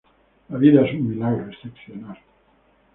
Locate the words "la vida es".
0.49-0.95